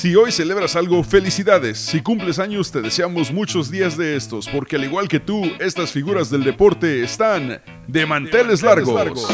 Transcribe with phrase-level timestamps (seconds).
[0.00, 1.76] Si hoy celebras algo, felicidades.
[1.76, 5.92] Si cumples años, te deseamos muchos días de estos, porque al igual que tú, estas
[5.92, 9.28] figuras del deporte están de manteles, largos.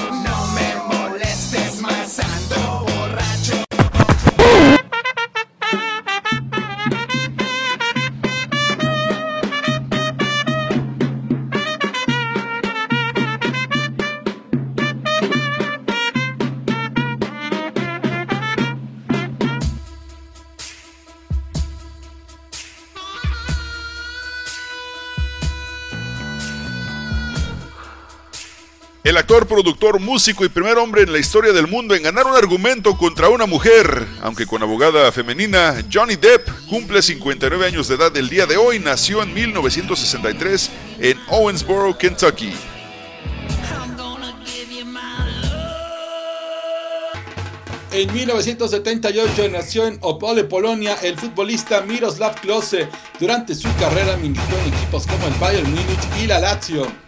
[29.06, 32.34] El actor, productor, músico y primer hombre en la historia del mundo en ganar un
[32.34, 38.16] argumento contra una mujer, aunque con abogada femenina, Johnny Depp cumple 59 años de edad
[38.16, 42.52] el día de hoy, nació en 1963 en Owensboro, Kentucky.
[47.92, 52.88] En 1978 nació en Opole, Polonia, el futbolista Miroslav Klose.
[53.20, 57.05] Durante su carrera militó en equipos como el Bayern Múnich y la Lazio.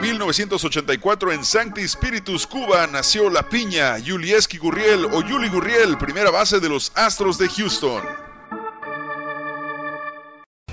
[0.00, 6.30] En 1984 en Sancti Spiritus, Cuba, nació la piña Yulieski Gurriel o Yuli Gurriel, primera
[6.30, 8.02] base de los Astros de Houston.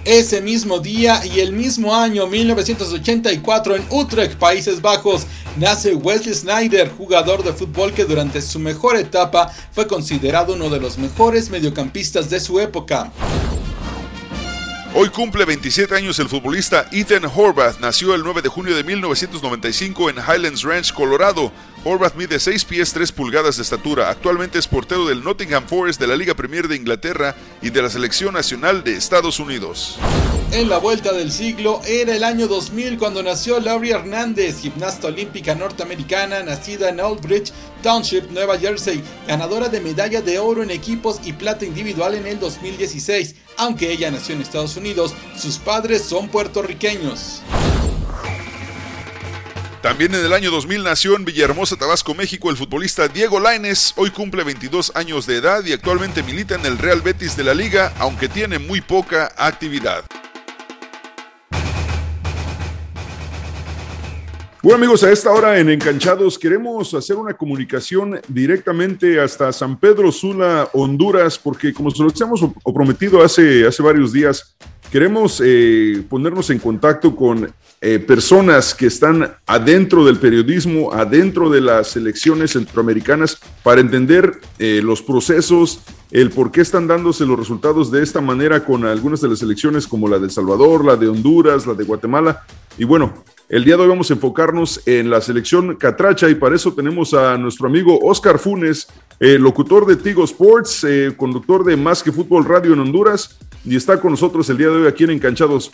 [0.06, 6.90] Ese mismo día y el mismo año, 1984, en Utrecht, Países Bajos, nace Wesley Snyder,
[6.90, 12.30] jugador de fútbol que durante su mejor etapa fue considerado uno de los mejores mediocampistas
[12.30, 13.12] de su época.
[15.00, 17.80] Hoy cumple 27 años el futbolista Ethan Horvath.
[17.80, 21.52] Nació el 9 de junio de 1995 en Highlands Ranch, Colorado.
[21.90, 24.10] Horvath mide 6 pies 3 pulgadas de estatura.
[24.10, 27.90] Actualmente es portero del Nottingham Forest de la Liga Premier de Inglaterra y de la
[27.90, 29.98] Selección Nacional de Estados Unidos.
[30.52, 35.56] En la vuelta del siglo era el año 2000 cuando nació Laurie Hernández, gimnasta olímpica
[35.56, 41.22] norteamericana nacida en Old Bridge Township, Nueva Jersey, ganadora de medalla de oro en equipos
[41.24, 43.36] y plata individual en el 2016.
[43.56, 47.44] Aunque ella nació en Estados Unidos, sus padres son puertorriqueños.
[49.88, 53.94] También en el año 2000 nació en Villahermosa, Tabasco, México, el futbolista Diego Laines.
[53.96, 57.54] Hoy cumple 22 años de edad y actualmente milita en el Real Betis de la
[57.54, 60.04] liga, aunque tiene muy poca actividad.
[64.62, 70.12] Bueno amigos, a esta hora en Encanchados queremos hacer una comunicación directamente hasta San Pedro
[70.12, 72.42] Sula, Honduras, porque como se lo habíamos
[72.76, 74.54] prometido hace, hace varios días,
[74.92, 81.62] queremos eh, ponernos en contacto con eh, personas que están adentro del periodismo, adentro de
[81.62, 87.92] las elecciones centroamericanas, para entender eh, los procesos, el por qué están dándose los resultados
[87.92, 91.08] de esta manera con algunas de las elecciones como la de El Salvador, la de
[91.08, 92.46] Honduras, la de Guatemala.
[92.80, 93.14] Y bueno,
[93.50, 97.14] el día de hoy vamos a enfocarnos en la selección Catracha y para eso tenemos
[97.14, 98.88] a nuestro amigo Oscar Funes,
[99.20, 103.38] eh, locutor de Tigo Sports, eh, conductor de Más que Fútbol Radio en Honduras
[103.68, 105.74] y está con nosotros el día de hoy aquí en Encanchados.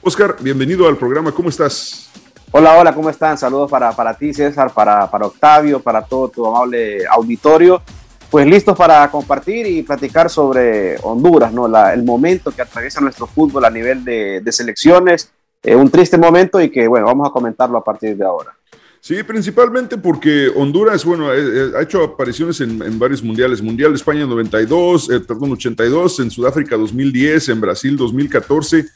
[0.00, 2.10] Oscar, bienvenido al programa, ¿cómo estás?
[2.50, 3.36] Hola, hola, ¿cómo están?
[3.36, 7.82] Saludos para, para ti, César, para, para Octavio, para todo tu amable auditorio.
[8.30, 11.68] Pues listos para compartir y platicar sobre Honduras, ¿no?
[11.68, 15.30] La, el momento que atraviesa nuestro fútbol a nivel de, de selecciones
[15.64, 18.54] eh, un triste momento y que, bueno, vamos a comentarlo a partir de ahora.
[19.04, 23.60] Sí, principalmente porque Honduras, bueno, eh, eh, ha hecho apariciones en, varios mundiales.
[23.60, 28.86] Mundial de España 92, perdón, 82, en Sudáfrica 2010, en Brasil 2014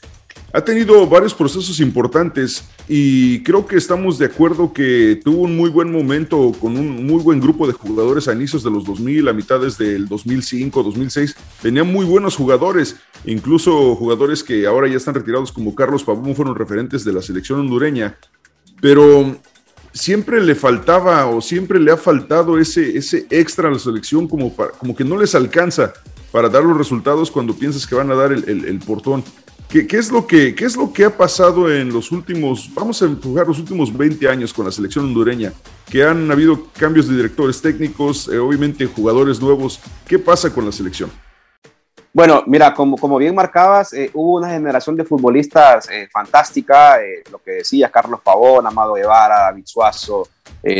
[0.51, 5.69] ha tenido varios procesos importantes y creo que estamos de acuerdo que tuvo un muy
[5.69, 9.33] buen momento con un muy buen grupo de jugadores a inicios de los 2000, a
[9.33, 11.35] mitades del 2005, 2006.
[11.61, 12.95] Tenía muy buenos jugadores,
[13.25, 17.59] incluso jugadores que ahora ya están retirados como Carlos Pavón fueron referentes de la selección
[17.59, 18.17] hondureña,
[18.81, 19.39] pero
[19.93, 24.55] siempre le faltaba o siempre le ha faltado ese, ese extra a la selección como,
[24.55, 25.93] como que no les alcanza
[26.31, 29.23] para dar los resultados cuando piensas que van a dar el, el portón.
[29.69, 33.05] ¿Qué, es lo que, ¿Qué es lo que ha pasado en los últimos, vamos a
[33.05, 35.53] empujar los últimos 20 años con la selección hondureña?
[35.87, 39.79] Que han habido cambios de directores técnicos, eh, obviamente jugadores nuevos.
[40.07, 41.11] ¿Qué pasa con la selección?
[42.19, 47.23] Bueno, mira, como, como bien marcabas, eh, hubo una generación de futbolistas eh, fantástica, eh,
[47.31, 50.27] lo que decía Carlos Pavón, Amado Guevara, David Suazo,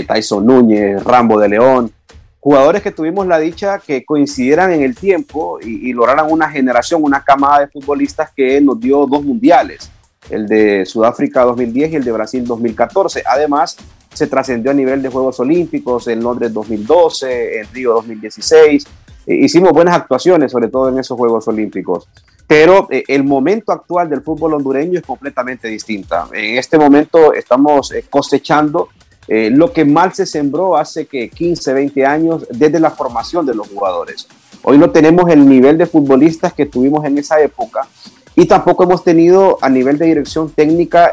[0.06, 1.94] Tyson Núñez, Rambo de León,
[2.41, 7.01] jugadores que tuvimos la dicha que coincidieran en el tiempo y, y, lograran una generación,
[7.01, 9.89] una camada de futbolistas que nos dio dos mundiales,
[10.30, 13.24] el de Sudáfrica 2010 y el de Brasil 2014.
[13.25, 13.77] Además,
[14.13, 18.89] se trascendió a nivel de Juegos Olímpicos en Londres 2012, en Río 2016 eh,
[19.36, 22.08] hicimos buenas actuaciones, sobre todo en esos Juegos Olímpicos.
[22.48, 26.28] Pero eh, el momento actual del fútbol hondureño es completamente distinta.
[26.34, 28.90] En este momento estamos eh, cosechando
[29.31, 33.68] lo que mal se sembró hace que 15, 20 años desde la formación de los
[33.68, 34.28] jugadores.
[34.64, 37.88] Hoy no tenemos el nivel de futbolistas que tuvimos en esa época
[38.36, 41.12] y tampoco hemos tenido a nivel de dirección técnica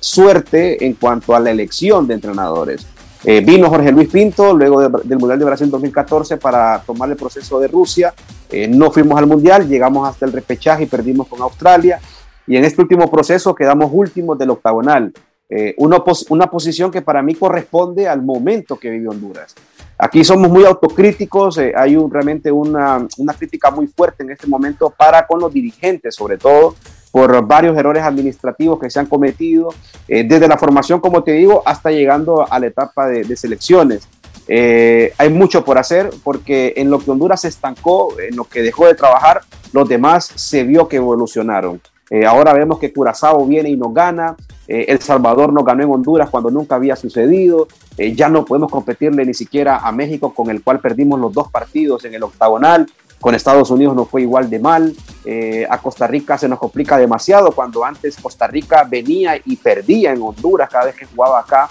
[0.00, 2.86] suerte en cuanto a la elección de entrenadores.
[3.22, 7.60] Eh, vino Jorge Luis Pinto luego del Mundial de Brasil 2014 para tomar el proceso
[7.60, 8.14] de Rusia.
[8.48, 12.00] Eh, no fuimos al Mundial, llegamos hasta el repechaje y perdimos con Australia.
[12.46, 15.12] Y en este último proceso quedamos últimos del octagonal.
[15.50, 19.54] Eh, una, una posición que para mí corresponde al momento que vive Honduras.
[19.98, 24.88] Aquí somos muy autocríticos, hay un, realmente una, una crítica muy fuerte en este momento
[24.96, 26.74] para con los dirigentes, sobre todo,
[27.10, 29.74] por varios errores administrativos que se han cometido,
[30.08, 34.08] eh, desde la formación, como te digo, hasta llegando a la etapa de, selecciones.
[34.46, 38.62] Eh, hay mucho por hacer porque en lo que Honduras se estancó, en lo que
[38.62, 39.42] dejó de trabajar,
[39.72, 41.80] los demás se vio que evolucionaron.
[42.10, 44.36] Eh, ahora vemos que Curazao viene y nos gana,
[44.66, 47.66] El Salvador nos ganó en Honduras cuando nunca había sucedido,
[47.96, 52.04] ya no podemos competirle ni siquiera a México con el cual perdimos los dos partidos
[52.04, 52.86] en el octagonal,
[53.20, 54.94] con Estados Unidos no fue igual de mal.
[55.24, 60.12] Eh, a Costa Rica se nos complica demasiado cuando antes Costa Rica venía y perdía
[60.12, 61.68] en Honduras cada vez que jugaba acá.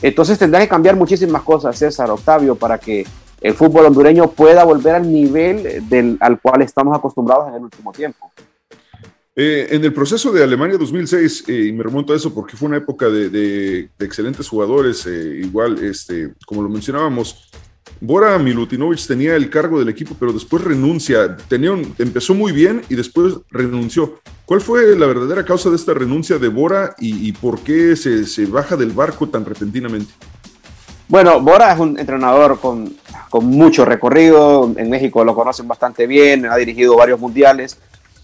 [0.00, 3.04] Entonces tendrá que cambiar muchísimas cosas, César, Octavio, para que
[3.40, 7.92] el fútbol hondureño pueda volver al nivel del, al cual estamos acostumbrados en el último
[7.92, 8.30] tiempo.
[9.34, 12.68] Eh, en el proceso de Alemania 2006, eh, y me remonto a eso porque fue
[12.68, 17.50] una época de, excelentes jugadores, igual, este, como lo mencionábamos,
[18.04, 21.36] Bora Milutinovic tenía el cargo del equipo, pero después renuncia.
[21.48, 24.18] Tenía empezó muy bien y después renunció.
[24.44, 28.74] ¿Cuál fue la verdadera causa de esta renuncia de Bora y, por qué se, baja
[28.74, 30.12] del barco tan repentinamente?
[31.06, 32.96] Bueno, Bora es un entrenador con,
[33.40, 34.72] mucho recorrido.
[34.76, 37.78] En México lo conocen bastante bien, ha dirigido varios mundiales.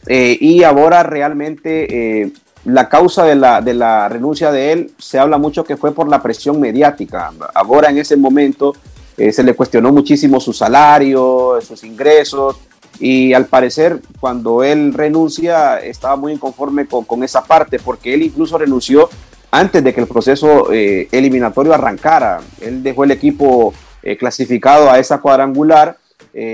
[0.08, 2.32] Eh, y a Bora realmente eh,
[2.64, 6.08] la causa de la, de la renuncia de él se habla mucho que fue por
[6.08, 7.30] la presión mediática.
[7.54, 8.74] A Bora en ese momento
[9.18, 12.56] eh, se le cuestionó muchísimo su salario, sus ingresos,
[13.00, 18.56] y al parecer cuando él renuncia estaba muy inconforme con, esa parte, porque él incluso
[18.58, 19.10] renunció
[19.50, 22.40] antes de que el proceso eh, eliminatorio arrancara.
[22.60, 25.98] Él dejó el equipo eh, clasificado a esa cuadrangular,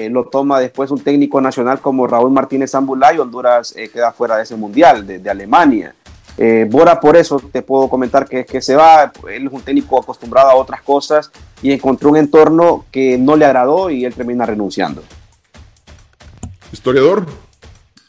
[0.09, 4.45] lo toma después un técnico nacional como Raúl Martínez Zambulá y Honduras queda fuera de
[4.45, 5.95] ese mundial de Alemania.
[6.37, 10.01] Eh, Bora por eso te puedo comentar que, que se va, él es un técnico
[10.01, 11.31] acostumbrado a otras cosas
[11.63, 15.03] y encontró un entorno que no le agradó y él termina renunciando.
[16.73, 17.25] Historiador,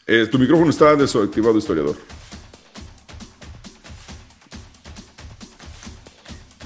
[0.06, 1.96] eh, tu micrófono está desactivado, historiador.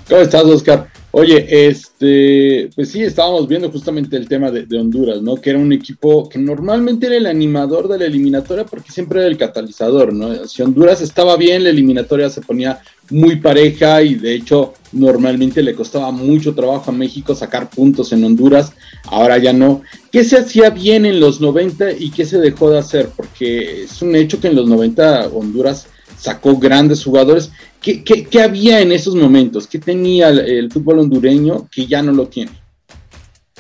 [0.09, 0.91] ¿Cómo estás, Oscar?
[1.13, 5.35] Oye, este, pues sí, estábamos viendo justamente el tema de, Honduras, ¿no?
[5.37, 9.29] Que era un equipo que normalmente era el animador de la eliminatoria porque siempre era
[9.29, 10.47] el catalizador, ¿no?
[10.47, 12.81] Si Honduras estaba bien, la eliminatoria se ponía
[13.11, 18.23] muy pareja y de hecho normalmente le costaba mucho trabajo a México sacar puntos en
[18.23, 18.73] Honduras,
[19.07, 19.83] ahora ya no.
[20.13, 23.09] ¿Qué se hacía bien en los 90 y qué se dejó de hacer?
[23.17, 25.89] Porque es un hecho que en los 90 Honduras
[26.21, 27.51] sacó grandes jugadores.
[27.81, 29.67] ¿Qué, había en esos momentos?
[29.67, 32.53] ¿Qué tenía el, fútbol hondureño que ya no lo tiene?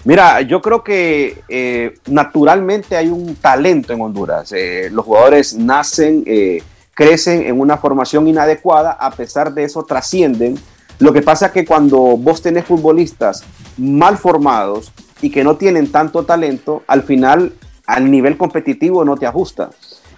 [0.05, 4.53] Mira, yo creo que eh, naturalmente hay un talento en Honduras.
[4.53, 6.63] Eh, los jugadores nacen, eh,
[6.95, 10.59] crecen en una formación inadecuada, a pesar de eso trascienden.
[10.99, 13.43] Lo que pasa es que cuando vos tenés futbolistas
[13.79, 17.53] mal formados y que no tienen tanto talento, al final
[17.87, 19.71] al nivel competitivo no te ajusta.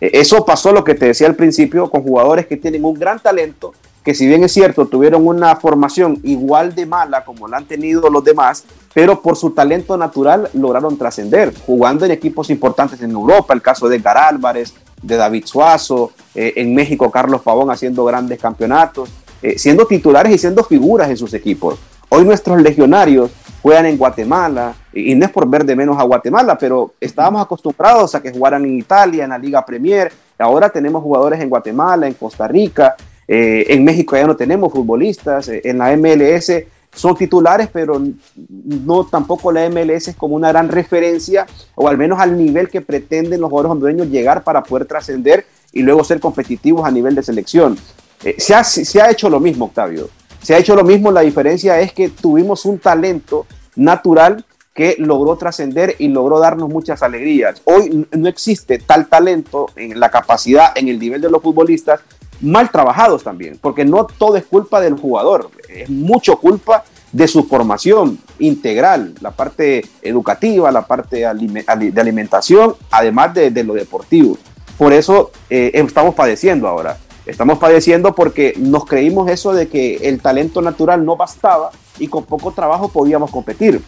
[0.03, 3.21] Eh, eso pasó lo que te decía al principio con jugadores que tienen un gran
[3.21, 3.73] talento,
[4.05, 8.11] que si bien es cierto, tuvieron una formación igual de mala como la han tenido
[8.11, 13.55] los demás, pero por su talento natural lograron trascender, jugando en equipos importantes en Europa,
[13.55, 18.41] el caso de Edgar Álvarez, de David Suazo, eh, en México Carlos Pavón haciendo grandes
[18.41, 19.09] campeonatos,
[19.41, 21.79] eh, siendo titulares y siendo figuras en sus equipos.
[22.09, 23.31] Hoy nuestros legionarios
[23.63, 28.15] juegan en Guatemala, y no es por ver de menos a Guatemala, pero estábamos acostumbrados
[28.15, 32.15] a que jugaran en Italia, en la Liga Premier, ahora tenemos jugadores en Guatemala, en
[32.15, 32.95] Costa Rica,
[33.27, 36.53] eh, en México ya no tenemos futbolistas, eh, en la MLS
[36.95, 38.03] son titulares, pero
[38.37, 42.83] no tampoco la MLS es como una gran referencia, o al menos al nivel que
[42.83, 47.23] pretenden los jugadores hondureños llegar para poder trascender y luego ser competitivos a nivel de
[47.23, 47.79] selección.
[48.23, 50.11] Eh, se, ha, se ha hecho lo mismo, Octavio.
[50.43, 53.47] Se ha hecho lo mismo, la diferencia es que tuvimos un talento
[53.77, 57.61] natural que logró trascender y logró darnos muchas alegrías.
[57.65, 62.01] Hoy no existe tal talento en la capacidad, en el nivel de los futbolistas,
[62.41, 67.45] mal trabajados también, porque no todo es culpa del jugador, es mucho culpa de su
[67.45, 74.39] formación integral, la parte educativa, la parte de alimentación, además de, lo deportivo.
[74.79, 76.97] Por eso eh, estamos padeciendo ahora.
[77.25, 82.25] Estamos padeciendo porque nos creímos eso de que el talento natural no bastaba y con
[82.25, 83.81] poco trabajo podíamos competir.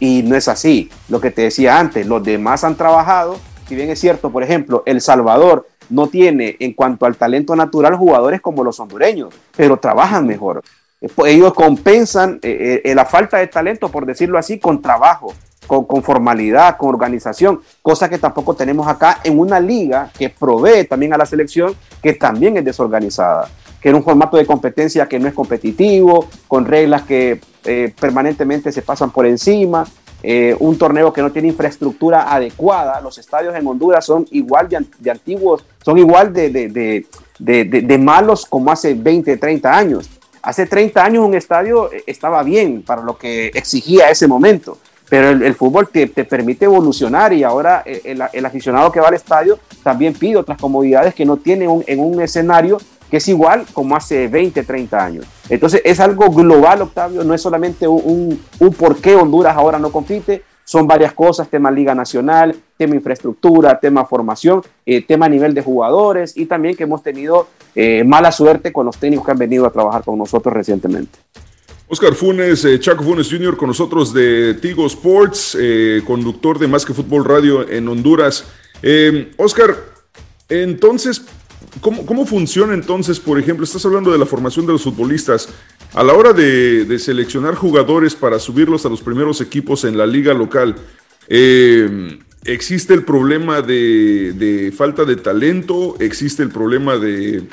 [0.00, 0.90] Y no es así.
[1.08, 3.38] Lo que te decía antes, los demás han trabajado.
[3.68, 7.96] Si bien es cierto, por ejemplo, El Salvador no tiene en cuanto al talento natural
[7.96, 10.62] jugadores como los hondureños, pero trabajan mejor.
[11.14, 15.32] Pues, ellos compensan eh, eh, la falta de talento, por decirlo así, con trabajo,
[15.66, 20.84] con, con, formalidad, con organización, cosa que tampoco tenemos acá en una liga que provee
[20.84, 23.48] también a la selección, que también es desorganizada,
[23.80, 28.72] que en un formato de competencia que no es competitivo, con reglas que eh, permanentemente
[28.72, 29.84] se pasan por encima,
[30.22, 33.00] eh, un torneo que no tiene infraestructura adecuada.
[33.00, 36.50] Los estadios en Honduras son igual de, antiguos, son igual de,
[37.38, 40.10] de, malos como hace 20, 30 años.
[40.42, 45.30] Hace 30 años un estadio eh, estaba bien para lo que exigía ese momento, pero
[45.30, 50.14] el, fútbol te, permite evolucionar y ahora el, el, aficionado que va al estadio también
[50.14, 52.78] pide otras comodidades que no tiene en un escenario
[53.10, 55.26] que es igual como hace 20, 30 años.
[55.48, 59.90] Entonces es algo global, Octavio, no es solamente un, un, por qué Honduras ahora no
[59.90, 65.62] compite, son varias cosas, tema Liga Nacional, tema infraestructura, tema formación, eh, tema nivel de
[65.62, 69.64] jugadores y también que hemos tenido eh, mala suerte con los técnicos que han venido
[69.64, 71.18] a trabajar con nosotros recientemente.
[71.88, 73.56] Oscar Funes, eh, Chaco Funes Jr.
[73.56, 75.56] con nosotros de Tigo Sports,
[76.06, 78.44] conductor de Más que Fútbol Radio en Honduras.
[79.38, 79.74] Oscar,
[80.50, 81.24] entonces,
[81.80, 85.48] ¿Cómo, funciona entonces, por ejemplo, estás hablando de la formación de los futbolistas,
[85.94, 90.34] a la hora de, seleccionar jugadores para subirlos a los primeros equipos en la liga
[90.34, 90.76] local?
[91.28, 95.96] Eh, ¿Existe el problema de, falta de talento?
[96.00, 97.46] ¿Existe el problema de,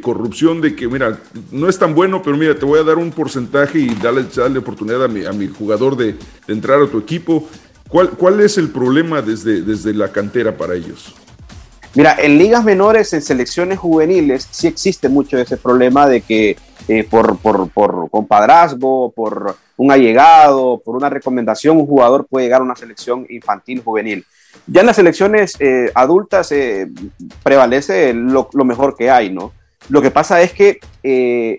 [0.00, 0.60] corrupción?
[0.60, 1.18] De que, mira,
[1.50, 4.58] no es tan bueno, pero mira, te voy a dar un porcentaje y dale, dale
[4.58, 6.14] oportunidad a mi, a mi jugador de,
[6.46, 7.48] entrar a tu equipo.
[7.88, 11.14] ¿Cuál, ¿Cuál es el problema desde, desde la cantera para ellos?
[11.94, 16.56] Mira, en ligas menores, en selecciones juveniles, sí existe mucho ese problema de que
[16.86, 22.60] eh, por, por, por compadrazgo, por un allegado, por una recomendación, un jugador puede llegar
[22.60, 24.24] a una selección infantil juvenil.
[24.68, 26.88] Ya en las selecciones eh, adultas eh,
[27.42, 29.52] prevalece lo, lo, mejor que hay, ¿no?
[29.88, 30.78] Lo que pasa es que,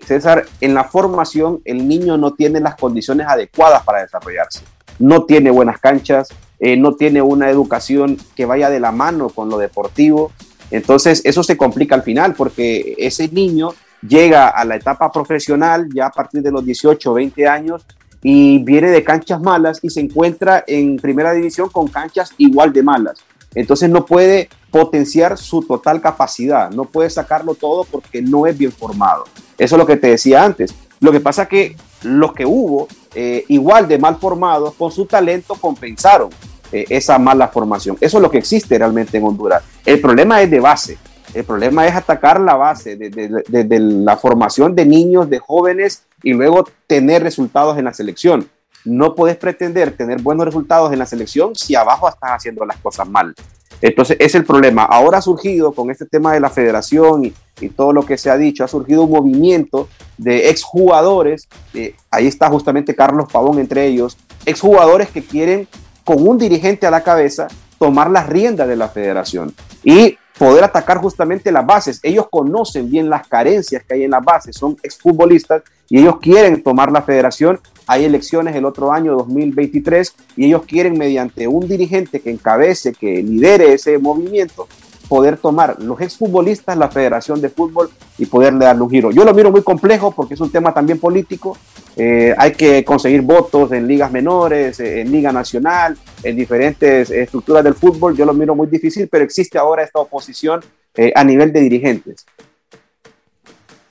[0.06, 4.62] César, en la formación el niño no tiene las condiciones adecuadas para desarrollarse.
[4.98, 6.28] No tiene buenas canchas,
[6.64, 10.30] eh, no tiene una educación que vaya de la mano con lo deportivo.
[10.70, 16.06] Entonces eso se complica al final porque ese niño llega a la etapa profesional ya
[16.06, 17.84] a partir de los 18 o 20 años
[18.22, 22.84] y viene de canchas malas y se encuentra en primera división con canchas igual de
[22.84, 23.18] malas.
[23.56, 28.70] Entonces no puede potenciar su total capacidad, no puede sacarlo todo porque no es bien
[28.70, 29.24] formado.
[29.58, 30.72] Eso es lo que te decía antes.
[31.00, 35.56] Lo que pasa que los que hubo, eh, igual de mal formados, con su talento
[35.56, 36.30] compensaron.
[36.72, 37.98] Eh, esa mala formación.
[38.00, 39.62] Eso es lo que existe realmente en Honduras.
[39.84, 40.96] El problema es de base.
[41.34, 46.64] El problema es atacar la base de, la formación de niños, de jóvenes y luego
[46.86, 48.48] tener resultados en la selección.
[48.84, 53.06] No puedes pretender tener buenos resultados en la selección si abajo estás haciendo las cosas
[53.06, 53.34] mal.
[53.82, 54.84] Entonces, es el problema.
[54.84, 57.34] Ahora ha surgido con este tema de la federación y,
[57.76, 59.88] todo lo que se ha dicho, ha surgido un movimiento
[60.18, 65.68] de exjugadores, eh, ahí está justamente Carlos Pavón entre ellos, exjugadores que quieren
[66.04, 70.98] con un dirigente a la cabeza, tomar las riendas de la federación y poder atacar
[70.98, 72.00] justamente las bases.
[72.02, 76.62] Ellos conocen bien las carencias que hay en las bases, son exfutbolistas y ellos quieren
[76.62, 77.60] tomar la federación.
[77.86, 83.22] Hay elecciones el otro año 2023 y ellos quieren mediante un dirigente que encabece, que
[83.22, 84.68] lidere ese movimiento,
[85.12, 89.10] poder tomar los exfutbolistas, la Federación de Fútbol y poderle darle un giro.
[89.10, 91.58] Yo lo miro muy complejo porque es un tema también político.
[91.98, 97.62] Eh, hay que conseguir votos en ligas menores, eh, en Liga Nacional, en diferentes estructuras
[97.62, 98.16] del fútbol.
[98.16, 100.64] Yo lo miro muy difícil, pero existe ahora esta oposición
[100.94, 102.24] eh, a nivel de dirigentes.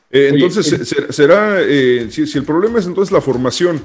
[0.10, 1.60] entonces, será,
[2.10, 3.80] si, si, el problema es entonces la formación,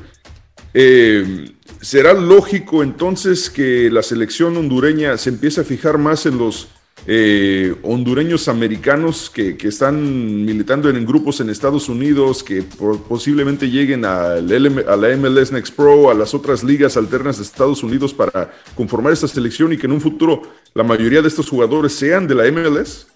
[1.82, 6.68] ¿será lógico entonces que la selección hondureña se empiece a fijar más en los
[7.06, 12.62] eh, hondureños americanos que, están militando en, grupos en Estados Unidos, que
[13.08, 18.12] posiblemente lleguen a la MLS Next Pro, a las otras ligas alternas de Estados Unidos
[18.12, 20.42] para conformar esta selección y que en un futuro
[20.74, 23.06] la mayoría de estos jugadores sean de la MLS?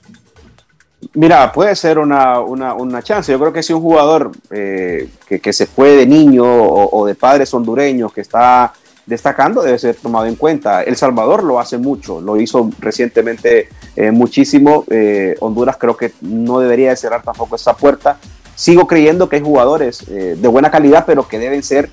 [1.14, 3.32] Mira, puede ser una, una, chance.
[3.32, 7.52] Yo creo que si un jugador eh, que, se fue de niño o, de padres
[7.54, 8.73] hondureños que está
[9.07, 10.83] destacando debe ser tomado en cuenta.
[10.83, 14.85] El Salvador lo hace mucho, lo hizo recientemente eh, muchísimo.
[14.90, 18.19] Eh, Honduras creo que no debería de cerrar tampoco esa puerta.
[18.54, 21.88] Sigo creyendo que hay jugadores de buena calidad, pero que deben ser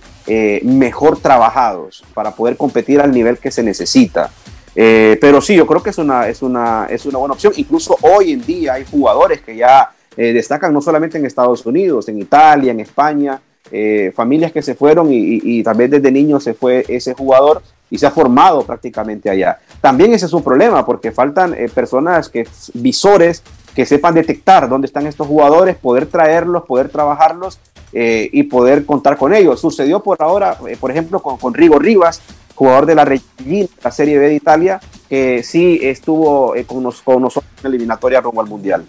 [0.64, 4.32] mejor trabajajados para poder competir al nivel que se necesita.
[4.80, 7.52] Eh, pero sí, yo creo que es una, es, una, es una buena opción.
[7.58, 12.08] Incluso hoy en día hay jugadores que ya eh, destacan no solamente en Estados Unidos,
[12.10, 16.54] en Italia, en España, eh, familias que se fueron y, y, también desde niño se
[16.54, 19.60] fue ese jugador y se ha formado prácticamente allá.
[19.82, 23.44] También ese es un problema porque faltan personas, que, visores
[23.76, 27.60] que sepan detectar dónde están estos jugadores, poder traerlos, poder trabajarlos
[27.94, 29.62] y poder contar con ellos.
[29.62, 32.22] Sucedió por ahora, por ejemplo, con, con Rigo Rivas,
[32.58, 37.44] jugador de la Regina, la Serie B de Italia, que sí estuvo eh, con, nosotros
[37.58, 38.84] en la eliminatoria rumbo al Mundial.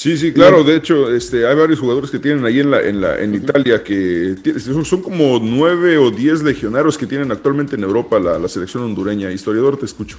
[0.00, 0.64] Sí, sí, claro.
[0.64, 3.84] De hecho, este, hay varios jugadores que tienen ahí en, la, en, la, en Italia
[3.84, 9.30] que son, como nueve o diez legionarios que tienen actualmente en Europa la, selección hondureña.
[9.30, 10.16] Historiador, te escucho.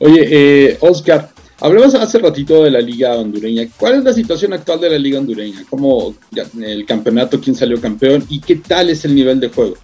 [0.00, 3.66] Oye, eh, Oscar, hablamos hace ratito de la liga hondureña.
[3.74, 5.64] ¿Cuál es la situación actual de la liga hondureña?
[5.70, 6.14] ¿Cómo
[6.60, 9.76] el campeonato, quién salió campeón y qué tal es el nivel de juego?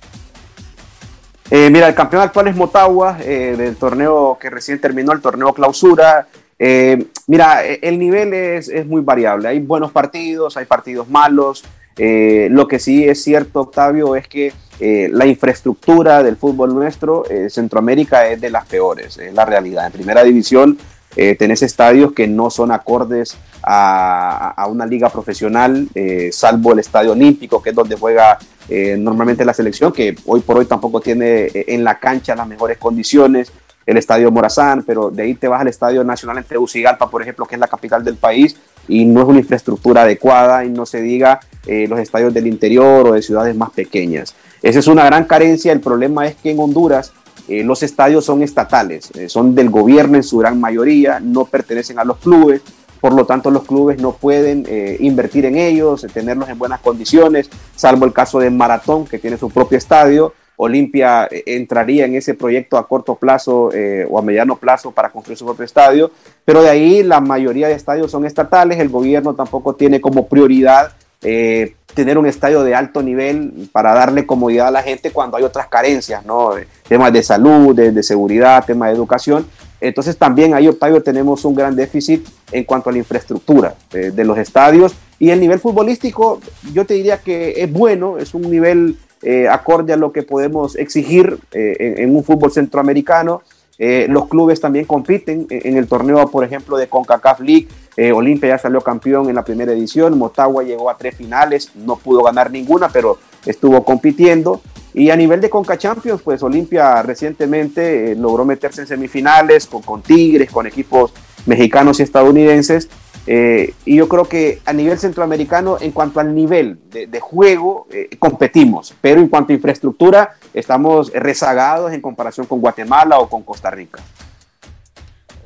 [1.51, 5.55] Eh, mira, el campeón actual es Motagua, eh, del torneo que recién terminó, el torneo
[5.55, 6.29] clausura.
[6.63, 9.49] Eh, mira, el nivel es, es, muy variable.
[9.49, 11.65] Hay buenos partidos, hay partidos malos.
[11.97, 18.41] lo que sí es cierto, Octavio, es que la infraestructura del fútbol nuestro, Centroamérica, es
[18.41, 19.87] de las peores, es la realidad.
[19.87, 20.79] En primera división
[21.15, 25.89] tenés estadios que no son acordes a, una liga profesional,
[26.31, 28.39] salvo el Estadio Olímpico, que es donde juega
[28.71, 32.47] eh, normalmente la selección, que hoy por hoy tampoco tiene eh, en la cancha las
[32.47, 33.53] mejores condiciones,
[33.87, 37.47] el Estadio Morazán, pero de ahí te vas al Estadio Nacional en Tegucigalpa, por ejemplo,
[37.47, 38.57] que es la capital del país,
[38.89, 43.09] y no es una infraestructura adecuada, y no se diga eh, los estadios del interior
[43.09, 44.35] o de ciudades más pequeñas.
[44.63, 47.13] Esa es una gran carencia, el problema es que en Honduras
[47.49, 52.19] los estadios son estatales, son del gobierno en su gran mayoría, no pertenecen a los
[52.19, 52.63] clubes,
[53.01, 57.49] por lo tanto los clubes no pueden eh, invertir en ellos, tenerlos en buenas condiciones,
[57.75, 60.35] salvo el caso de Maratón, que tiene su propio estadio.
[60.63, 65.11] Olimpia eh, entraría en ese proyecto a corto plazo eh, o a mediano plazo para
[65.11, 66.11] construir su propio estadio,
[66.45, 70.93] pero de ahí la mayoría de estadios son estatales, el gobierno tampoco tiene como prioridad
[71.23, 75.69] tener un estadio de alto nivel para darle comodidad a la gente cuando hay otras
[75.69, 76.53] carencias, ¿no?
[76.89, 79.47] Temas de salud, de, de seguridad, temas de educación.
[79.81, 84.39] Entonces también ahí, Octavio, tenemos un gran déficit en cuanto a la infraestructura de, los
[84.39, 86.41] estadios y el nivel futbolístico,
[86.73, 90.77] yo te diría que es bueno, es un nivel eh, acorde a lo que podemos
[90.77, 93.43] exigir eh, en, un fútbol centroamericano.
[93.79, 97.69] Eh, los clubes también compiten en, el torneo, por ejemplo, de CONCACAF League.
[98.15, 102.23] Olimpia ya salió campeón en la primera edición, Motagua llegó a tres finales, no pudo
[102.23, 104.63] ganar ninguna, pero estuvo compitiendo.
[104.95, 110.01] Y a nivel de Conca Champions, pues Olimpia recientemente logró meterse en semifinales con, con,
[110.01, 111.13] Tigres, con equipos
[111.45, 112.89] mexicanos y estadounidenses.
[113.27, 118.09] Eh, y yo creo que a nivel centroamericano, en cuanto al nivel de, juego, eh,
[118.19, 123.71] competimos, pero en cuanto a infraestructura, estamos rezagados en comparación con Guatemala o con Costa
[123.71, 124.03] Rica.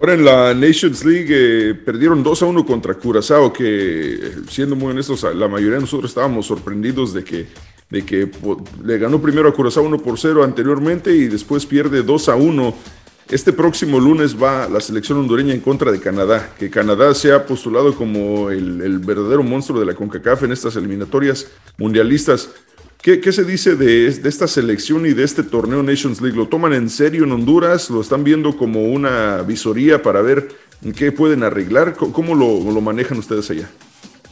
[0.01, 5.23] Ahora en la Nations League perdieron 2 a 1 contra Curazao, que siendo muy honestos,
[5.35, 7.47] la mayoría de nosotros estábamos sorprendidos de que
[7.91, 8.29] de que
[8.83, 12.75] le ganó primero a Curazao 1 por 0 anteriormente y después pierde 2 a 1.
[13.31, 17.47] Este próximo lunes va la selección hondureña en contra de Canadá, que Canadá se ha
[17.47, 21.47] postulado como el, verdadero monstruo de la CONCACAF en estas eliminatorias
[21.79, 22.51] mundialistas.
[23.01, 26.37] ¿Qué, se dice de, esta selección y de este torneo Nations League?
[26.37, 27.89] ¿Lo toman en serio en Honduras?
[27.89, 30.49] ¿Lo están viendo como una visoría para ver
[30.95, 31.95] qué pueden arreglar?
[31.97, 33.71] ¿Cómo lo manejan ustedes allá?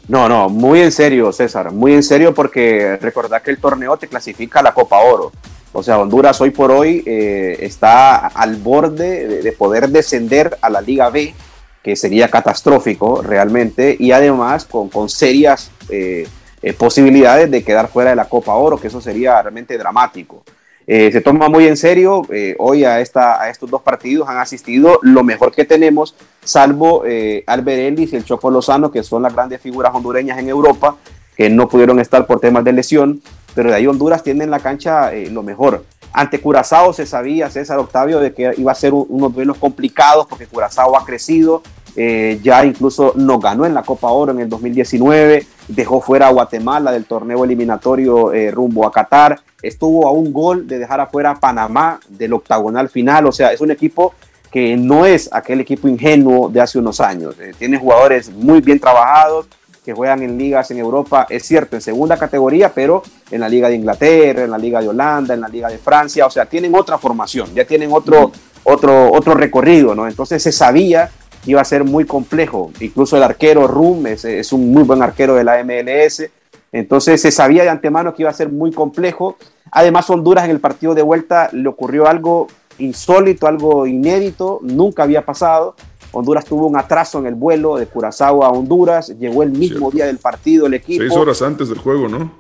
[0.09, 4.09] No, no, muy en serio, César, muy en serio porque recordad que el torneo te
[4.09, 5.33] clasifica a la Copa Oro.
[5.73, 10.81] O sea, Honduras hoy por hoy eh, está al borde de, poder descender a la
[10.81, 11.35] Liga B,
[11.83, 16.29] que sería catastrófico realmente, y además con, con serias eh,
[16.63, 20.45] eh, posibilidades de quedar fuera de la Copa Oro, que eso sería realmente dramático.
[20.87, 22.23] Eh, se toma muy en serio.
[22.31, 26.15] Eh, hoy a, esta, a estos dos partidos han asistido lo mejor que tenemos,
[26.45, 30.97] salvo eh, Ellis y el Choco Lozano, que son las grandes figuras hondureñas en Europa,
[31.37, 33.23] que no pudieron estar por temas de lesión,
[33.55, 35.85] pero de ahí Honduras tiene en la cancha lo mejor.
[36.13, 40.47] ante Curazao se sabía, César Octavio, de que iba a ser unos duelos complicados porque
[40.47, 41.63] Curazao ha crecido,
[41.97, 46.33] eh, ya incluso nos ganó en la Copa Oro en el 2019, dejó fuera a
[46.33, 51.33] Guatemala del torneo eliminatorio eh, rumbo a Qatar, estuvo a un gol de dejar afuera
[51.33, 54.15] a Panamá del octagonal final, o sea, es un equipo
[54.51, 58.81] que no es aquel equipo ingenuo de hace unos años, eh, tiene jugadores muy bien
[58.81, 59.47] trabajados,
[59.85, 63.69] que juegan en ligas en Europa, es cierto, en segunda categoría, pero en la Liga
[63.69, 66.75] de Inglaterra, en la Liga de Holanda, en la Liga de Francia, o sea, tienen
[66.75, 68.31] otra formación, ya tienen otro,
[68.63, 70.07] otro, otro recorrido, ¿no?
[70.07, 71.11] Entonces se sabía
[71.47, 72.71] iba a ser muy complejo.
[72.81, 76.25] Incluso el arquero Rum es, un muy buen arquero de la MLS.
[76.73, 79.37] Entonces se sabía de antemano que iba a ser muy complejo.
[79.71, 85.25] Además, Honduras en el partido de vuelta le ocurrió algo insólito, algo inédito, nunca había
[85.25, 85.75] pasado.
[86.13, 90.07] Honduras tuvo un atraso en el vuelo de Curazao a Honduras, llegó el mismo día
[90.07, 91.03] del partido el equipo.
[91.03, 92.33] Seis horas antes del juego, ¿no?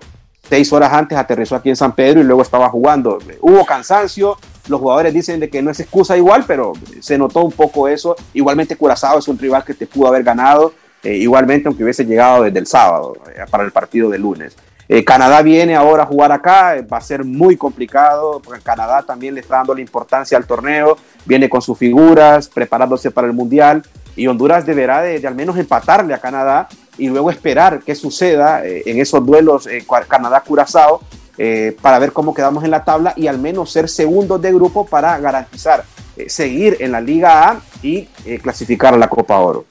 [0.48, 3.18] Seis horas antes aterrizó aquí en San Pedro y luego estaba jugando.
[3.40, 4.36] Hubo cansancio,
[4.68, 8.14] los jugadores dicen de que no es excusa igual, pero se notó un poco eso.
[8.32, 10.72] Igualmente Curazao es un rival que te pudo haber ganado,
[11.02, 14.56] eh, igualmente aunque hubiese llegado desde el sábado eh, para el partido de lunes.
[14.88, 19.34] Eh, Canadá viene ahora a jugar acá, va a ser muy complicado, porque Canadá también
[19.34, 23.82] le está dando la importancia al torneo, viene con sus figuras, preparándose para el Mundial,
[24.14, 29.00] y Honduras deberá de, al menos empatarle a Canadá y luego esperar qué suceda en
[29.00, 29.66] esos duelos
[30.06, 31.00] Canadá-Curazao
[31.38, 34.86] eh, para ver cómo quedamos en la tabla y al menos ser segundos de grupo
[34.86, 35.82] para garantizar
[36.16, 39.64] eh, seguir en la Liga A y eh, clasificar a la Copa Oro.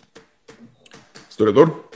[1.29, 1.89] Historiador.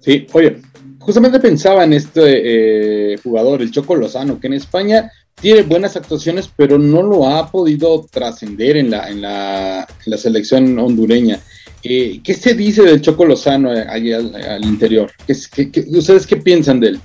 [0.00, 0.60] Sí, oye,
[0.98, 6.78] justamente pensaba en este jugador, el Choco Lozano, que en España tiene buenas actuaciones, pero
[6.78, 9.86] no lo ha podido trascender en la, en, la,
[10.18, 11.40] selección hondureña.
[11.82, 15.10] ¿Qué se dice del Choco Lozano ahí al, interior?
[15.26, 17.00] ustedes qué piensan de él?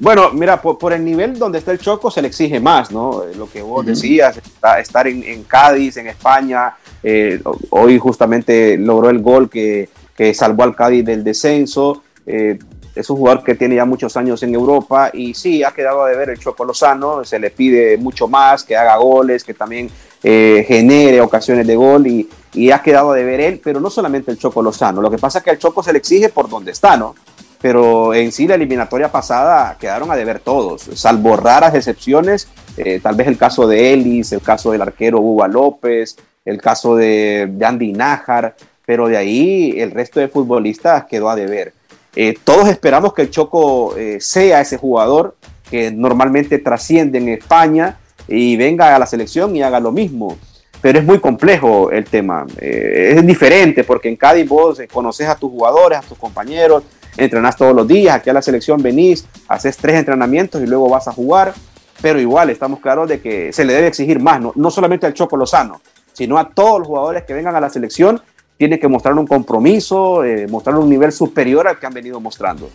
[0.00, 3.24] Bueno, mira, por, el nivel donde está el Choco se le exige más, ¿no?
[3.24, 4.40] Eh, lo que vos decías,
[4.80, 9.88] estar en, Cádiz, en España, eh, hoy justamente logró el gol que,
[10.34, 12.04] salvó al Cádiz del descenso.
[12.26, 12.58] Eh,
[12.94, 16.16] es un jugador que tiene ya muchos años en Europa y sí, ha quedado de
[16.16, 21.20] ver el Choco Lozano, se le pide mucho más, que haga goles, que también genere
[21.20, 24.62] ocasiones de gol y, y ha quedado de ver él, pero no solamente el Choco
[24.62, 27.14] Lozano, lo que pasa es que al Choco se le exige por donde está, ¿no?
[27.60, 33.16] Pero en sí la eliminatoria pasada quedaron a deber todos, salvo raras excepciones, eh, tal
[33.16, 37.92] vez el caso de Ellis, el caso del arquero Uva López, el caso de, Andy
[37.92, 38.54] Nájar,
[38.86, 41.72] pero de ahí el resto de futbolistas quedó a deber.
[42.14, 45.36] Eh, todos esperamos que el Choco eh, sea ese jugador
[45.68, 50.38] que normalmente trasciende en España y venga a la selección y haga lo mismo.
[50.80, 52.46] Pero es muy complejo el tema.
[52.56, 56.84] es diferente porque en Cádiz vos conoces a tus jugadores, a tus compañeros,
[57.18, 61.08] entrenás todos los días, aquí a la selección venís, haces tres entrenamientos y luego vas
[61.08, 61.52] a jugar,
[62.00, 65.14] pero igual estamos claros de que se le debe exigir más, no, no solamente al
[65.14, 65.80] Choco Lozano,
[66.12, 68.20] sino a todos los jugadores que vengan a la selección,
[68.56, 72.68] tienen que mostrar un compromiso, eh, mostrar un nivel superior al que han venido mostrando.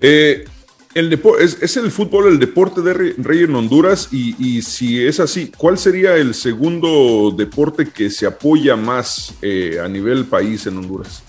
[0.00, 0.44] Eh,
[0.94, 5.52] el es, el fútbol el deporte de rey en Honduras y, y, si es así,
[5.56, 11.22] ¿cuál sería el segundo deporte que se apoya más eh, a nivel país en Honduras?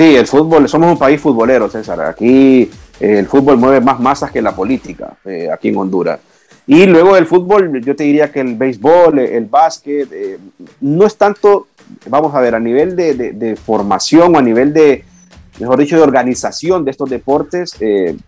[0.00, 2.00] Sí, el fútbol, somos un país futbolero, César.
[2.00, 6.18] Aquí eh, el fútbol mueve más masas que la política, eh, aquí en Honduras.
[6.66, 10.38] Y luego el fútbol, yo te diría que el béisbol, el básquet, eh,
[10.80, 11.66] no es tanto,
[12.06, 15.04] vamos a ver, a nivel de, formación o a nivel de,
[15.58, 17.76] mejor dicho, de organización de estos deportes,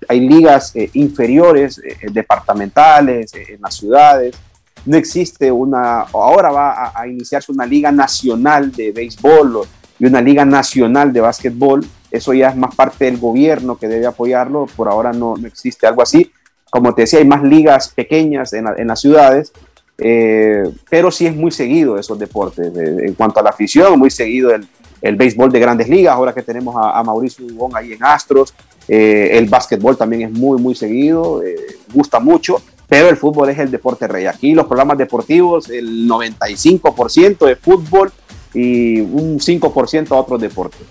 [0.08, 1.80] hay ligas inferiores,
[2.12, 4.37] departamentales, en las ciudades.
[4.85, 9.62] No existe una, ahora va a iniciarse una liga nacional de béisbol
[10.02, 11.86] y una liga nacional de básquetbol.
[12.10, 14.66] Eso ya es más parte del gobierno que debe apoyarlo.
[14.74, 16.32] Por ahora no, no existe algo así.
[16.68, 19.52] Como te decía, hay más ligas pequeñas en, en las ciudades,
[19.98, 22.72] eh, pero sí es muy seguido esos deportes.
[22.76, 24.66] en cuanto a la afición, muy seguido el,
[25.00, 28.54] el béisbol de grandes ligas, ahora que tenemos a, Mauricio Dubón ahí en Astros.
[28.88, 31.54] Eh, el básquetbol también es muy, muy seguido, eh,
[31.94, 34.26] gusta mucho, pero el fútbol es el deporte rey.
[34.26, 38.10] Aquí los programas deportivos, el 95% de fútbol
[38.54, 40.86] y un 5% a otros deportes.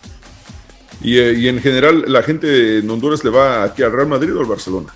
[1.01, 4.35] Y, eh, y, en general, ¿la gente en Honduras le va aquí al Real Madrid
[4.35, 4.93] o al Barcelona?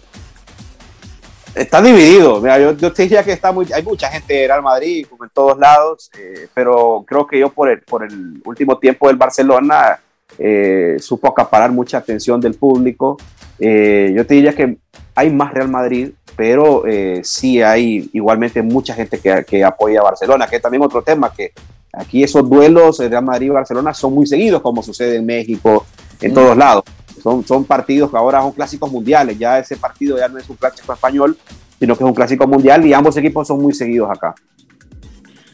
[1.56, 2.42] Está dividido.
[2.42, 5.24] Mira, yo, yo, te diría que está muy, hay mucha gente de Real Madrid, como
[5.24, 9.16] en todos lados, eh, pero creo que yo por el, por el último tiempo del
[9.16, 10.00] Barcelona
[10.38, 13.18] eh, supo acaparar mucha atención del público.
[13.58, 14.78] yo te diría que
[15.16, 16.84] hay más Real Madrid, pero
[17.24, 21.32] sí hay igualmente mucha gente que, que apoya a Barcelona, que es también otro tema
[21.32, 21.54] que
[21.98, 25.86] Aquí esos duelos de Real Madrid y Barcelona son muy seguidos, como sucede en México,
[26.22, 26.84] en todos lados.
[27.24, 29.40] Son, son partidos que ahora son clásicos mundiales.
[29.40, 31.38] Ya ese partido ya no es un clásico español,
[31.80, 34.36] sino que es un clásico mundial y ambos equipos son muy seguidos acá.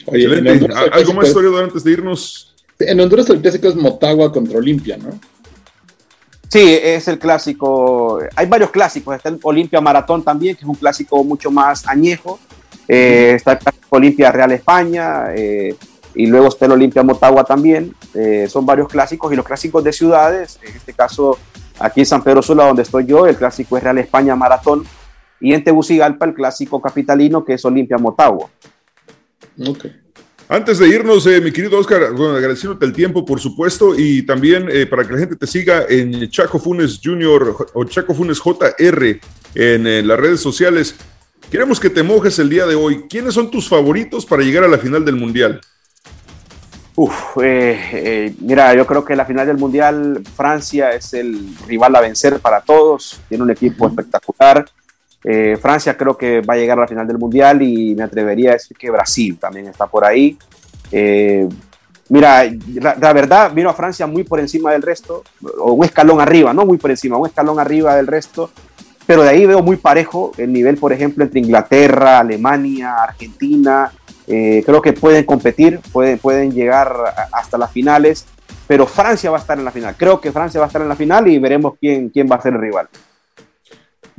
[0.08, 0.26] Oye,
[0.91, 2.56] ¿Algo más historiador antes de irnos?
[2.80, 5.12] En Honduras el clásico es Motagua contra Olimpia, ¿no?
[6.52, 8.20] Sí, es el clásico.
[8.36, 9.16] Hay varios clásicos.
[9.16, 12.42] Está el Olimpia Maratón también, que es un clásico mucho más añejo.
[12.90, 15.28] Eh, está el clásico Olimpia Real España.
[15.34, 15.74] Eh,
[16.14, 17.96] y luego está el Olimpia Motagua también.
[18.14, 21.38] Eh, son varios clásicos y los clásicos de ciudades, en este caso
[21.80, 24.84] aquí en San Pedro Sula, donde estoy yo, el clásico es Real España Maratón.
[25.40, 28.50] Y en Tegucigalpa el clásico capitalino que es Olimpia Motagua.
[30.52, 34.68] Antes de irnos, eh, mi querido Oscar, bueno, agradeciéndote el tiempo, por supuesto, y también
[34.70, 39.22] eh, para que la gente te siga en Chaco Funes Junior o Chaco Funes JR
[39.56, 40.96] en las redes sociales.
[41.50, 43.06] Queremos que te mojes el día de hoy.
[43.10, 45.62] ¿Quiénes son tus favoritos para llegar a la final del Mundial?
[46.96, 51.96] Uf, eh, eh, mira, yo creo que la final del Mundial, Francia es el rival
[51.96, 54.66] a vencer para todos, tiene un equipo espectacular.
[55.24, 58.52] Eh, Francia creo que va a llegar a la final del Mundial y me atrevería
[58.52, 60.38] a decir que Brasil también está por ahí.
[62.10, 62.44] mira,
[63.00, 65.24] la, verdad, miro a Francia muy por encima del resto,
[65.60, 68.52] o un escalón arriba, no muy por encima, un escalón arriba del resto,
[69.06, 73.92] pero de ahí veo muy parejo el nivel, por ejemplo, entre Inglaterra, Alemania, Argentina,
[74.28, 76.96] eh, creo que pueden competir, pueden, pueden llegar
[77.32, 78.26] hasta las finales,
[78.68, 79.96] pero Francia va a estar en la final.
[79.98, 82.42] Creo que Francia va a estar en la final y veremos quién, quién va a
[82.42, 82.88] ser el rival.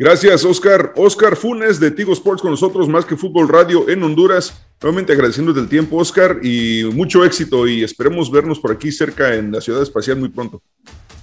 [0.02, 0.92] Gracias, Oscar.
[0.96, 4.52] Oscar Funes de Tigo Sports con nosotros, más que Fútbol Radio en Honduras.
[4.82, 9.52] Nuevamente agradeciéndote el tiempo, Oscar, y mucho éxito y esperemos vernos por aquí cerca en
[9.52, 10.60] la ciudad espacial muy pronto.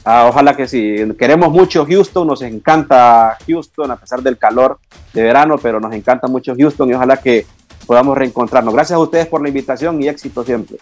[0.06, 0.96] Ah, ojalá que sí.
[1.20, 4.80] Queremos mucho Houston, nos encanta Houston a pesar del calor
[5.12, 7.46] de verano, pero nos encanta mucho Houston y ojalá que
[7.86, 8.74] podamos reencontrarnos.
[8.74, 10.78] Gracias a ustedes por la invitación y éxito siempre.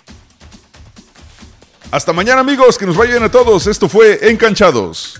[1.90, 3.66] Hasta mañana amigos, que nos vayan a todos.
[3.66, 5.20] Esto fue Encanchados.